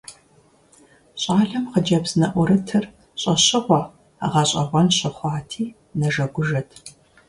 [1.21, 2.83] Щӏалэм хъыджэбз нэӀурытыр
[3.21, 3.81] щӀэщыгъуэ,
[4.31, 5.63] гъэщӀэгъуэн щыхъуати,
[5.99, 6.69] нэжэгужэт.